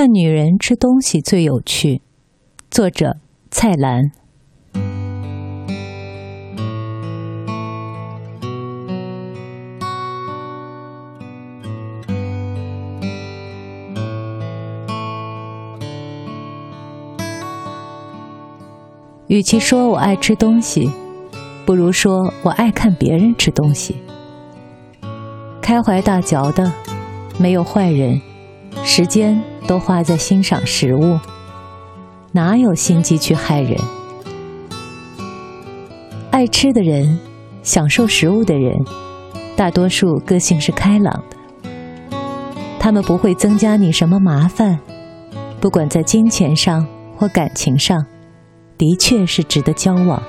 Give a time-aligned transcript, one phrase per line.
[0.00, 2.02] 看女人吃东西最有趣。
[2.70, 3.16] 作者：
[3.50, 4.12] 蔡澜。
[19.26, 20.88] 与其说我爱吃东西，
[21.66, 23.96] 不如说我爱看别人吃东西。
[25.60, 26.72] 开怀大嚼的，
[27.36, 28.20] 没有坏人，
[28.84, 31.20] 时间都花在欣赏食物，
[32.32, 33.78] 哪有心机去害人？
[36.30, 37.20] 爱吃的人，
[37.62, 38.74] 享受食物的人，
[39.54, 42.16] 大多数个性是开朗的，
[42.80, 44.78] 他们不会增加你什么麻烦，
[45.60, 48.04] 不管在金钱上或感情上。
[48.78, 50.22] 的确是值得交往。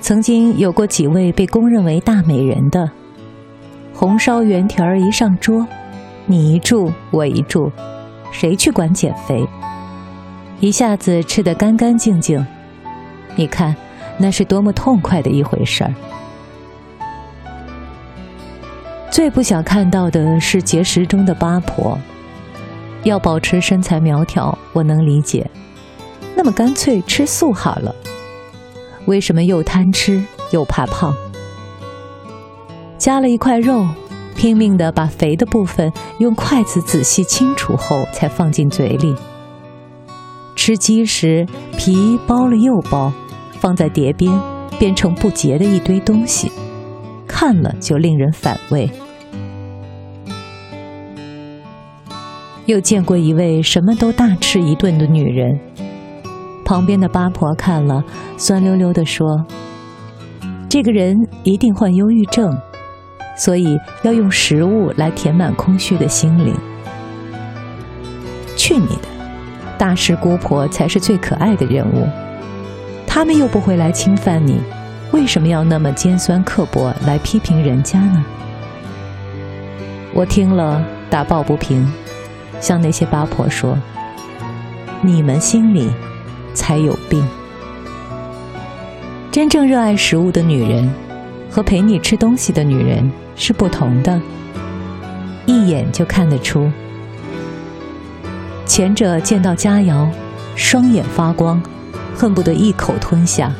[0.00, 2.90] 曾经有过几位被公认为大美人的，
[3.94, 5.64] 红烧圆条儿一上桌，
[6.26, 7.70] 你一注我一注，
[8.32, 9.46] 谁去管减肥？
[10.60, 12.44] 一下子吃得干干净净，
[13.36, 13.74] 你看
[14.16, 15.94] 那是多么痛快的一回事儿。
[19.10, 21.98] 最不想看到的是节食中的八婆，
[23.04, 25.48] 要保持身材苗条，我能理解。
[26.36, 27.94] 那么干脆吃素好了。
[29.06, 31.12] 为什么又贪吃又怕胖？
[32.98, 33.86] 夹了一块肉，
[34.38, 39.12] 拼命的把肥的部分用筷子仔细清除后才放进嘴里。
[40.54, 41.44] 吃鸡时
[41.76, 43.12] 皮剥了又剥，
[43.58, 44.32] 放在碟边
[44.78, 46.52] 变成不洁的一堆东西，
[47.26, 48.88] 看了就令人反胃。
[52.66, 55.58] 又见过一位什么都大吃一顿的女人。
[56.64, 58.04] 旁边的八婆看了，
[58.36, 59.26] 酸溜溜地说
[60.68, 62.56] ：“这个人一定患忧郁症，
[63.38, 66.54] 所以要用食物来填满空虚的心灵。”
[68.54, 69.08] 去你的！
[69.78, 72.06] 大师姑婆才是最可爱的人物，
[73.06, 74.60] 他们又不会来侵犯你，
[75.12, 78.24] 为什么要那么尖酸刻薄来批评人家呢？
[80.12, 81.90] 我听了打抱不平，
[82.60, 83.78] 向那些八婆说
[85.00, 85.88] ：“你们心里……”
[86.54, 87.24] 才有病。
[89.30, 90.90] 真正热爱食物的女人，
[91.48, 94.20] 和陪你吃东西的女人是不同的，
[95.46, 96.70] 一眼就看得出。
[98.66, 100.10] 前者见到佳肴，
[100.54, 101.62] 双眼发光，
[102.14, 103.50] 恨不得一口吞下；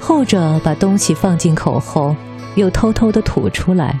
[0.00, 2.16] 后者把东西放进口后，
[2.54, 3.98] 又偷偷的吐出来，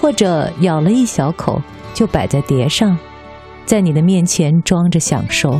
[0.00, 1.62] 或者咬了一小口
[1.94, 2.98] 就摆在碟上，
[3.64, 5.58] 在你的面前装着享受。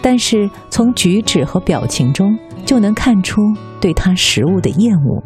[0.00, 3.40] 但是从举止和表情中就能看出
[3.80, 5.22] 对他食物的厌恶。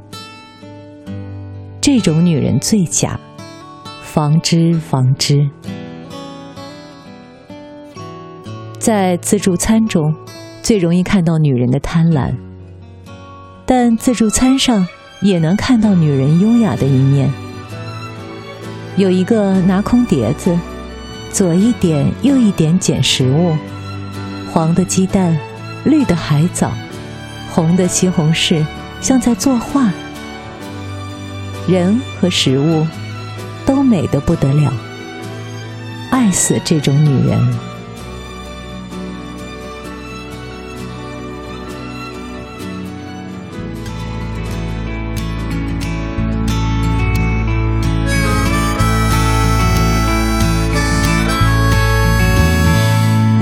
[1.87, 3.17] 这种女人最假，
[4.03, 5.49] 防之防之。
[8.77, 10.13] 在自助餐中，
[10.65, 12.35] 最容易看到女人的贪婪，
[13.65, 14.85] 但自助餐上
[15.21, 17.31] 也能看到女人优雅的一面。
[18.97, 20.59] 有一个拿空碟子，
[21.31, 23.57] 左一点右一点捡食物。
[24.53, 25.39] 黄的鸡蛋，
[25.85, 26.73] 绿的海藻，
[27.53, 28.67] 红的西红柿，
[29.01, 29.89] 像在作画。
[31.69, 32.87] 人和食物
[33.65, 34.73] 都美得不得了，
[36.11, 37.39] 爱死这种女人。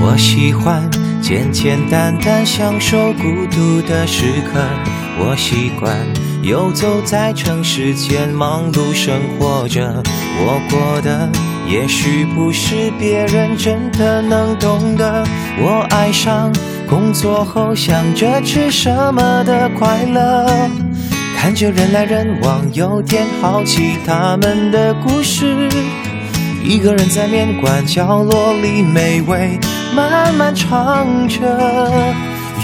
[0.01, 0.89] 我喜欢。
[1.21, 4.63] 简简单单享受孤独的时刻，
[5.17, 5.97] 我习惯
[6.45, 10.03] 游走在城市间，忙碌生活着。
[10.37, 11.27] 我过的
[11.67, 15.25] 也许不是别人真的能懂得。
[15.59, 16.53] 我爱上
[16.87, 20.45] 工作后想着吃什么的快乐，
[21.35, 25.67] 看着人来人往，有点好奇他们的故事。
[26.63, 29.59] 一个人在面馆角落里美味
[29.95, 31.41] 慢慢尝着，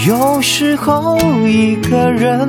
[0.06, 1.18] 有时候
[1.48, 2.48] 一个人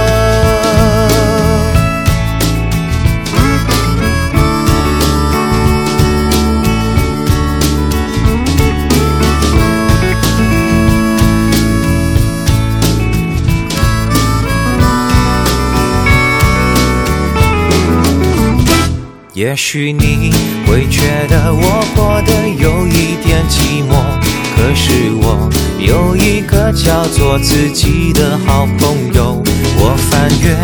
[19.41, 20.31] 也许你
[20.67, 23.95] 会觉得我过得有一点寂寞，
[24.55, 25.49] 可是我
[25.79, 29.41] 有一个叫做自己的好朋友。
[29.79, 30.55] 我翻阅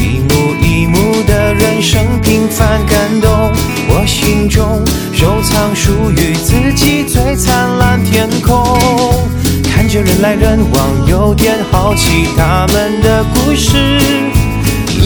[0.00, 3.50] 一幕一幕的人生平凡感动，
[3.88, 4.80] 我心中
[5.12, 8.78] 收藏属于自己最灿烂天空。
[9.64, 14.39] 看着人来人往，有点好奇他们的故事。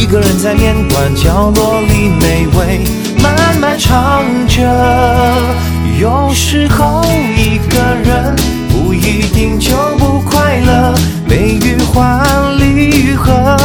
[0.05, 2.81] 一个人在面馆角落里美味。
[3.23, 4.63] 慢慢唱着，
[5.99, 7.03] 有时候
[7.35, 8.37] 一个人
[8.69, 10.95] 不一定就不快乐。
[11.27, 12.23] 悲与欢，
[12.59, 13.57] 离与合，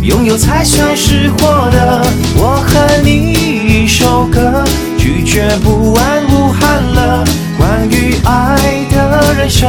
[0.00, 2.06] 拥有才算是获得。
[2.36, 4.62] 我和你一首歌，
[4.96, 7.24] 拒绝不完无憾了。
[7.58, 9.68] 关于爱的人生，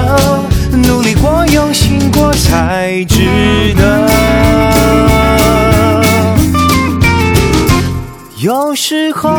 [0.83, 3.03] 努力过，用心过，才
[8.71, 9.29] 有时候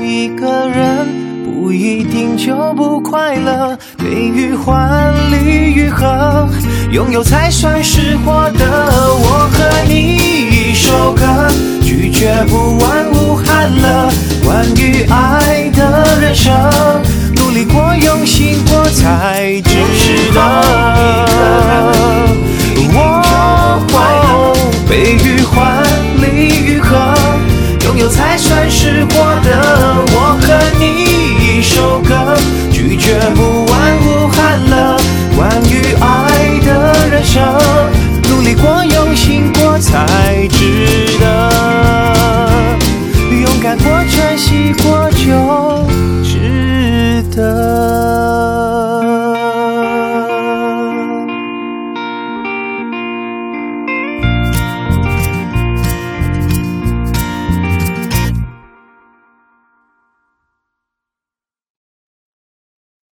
[0.00, 1.08] 一个人
[1.44, 6.48] 不一定就不快乐，悲与欢，离与合，
[6.92, 8.64] 拥有才算是获得。
[8.64, 11.48] 我和你一首歌，
[11.82, 14.08] 拒绝不完无憾了。
[14.44, 16.54] 关于爱的人生，
[17.34, 20.85] 努力过，用心过，才值得。